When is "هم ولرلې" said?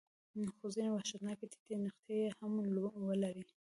2.37-3.43